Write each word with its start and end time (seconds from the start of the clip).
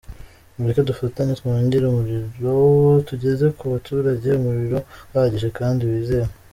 Mureke 0.57 0.81
dufatanye 0.89 1.33
twongere 1.39 1.83
umuriro, 1.87 2.55
tugeze 3.07 3.45
ku 3.57 3.63
baturage 3.73 4.27
umuriro 4.39 4.77
uhagije 5.13 5.47
kandi 5.57 5.81
wizewe. 5.89 6.29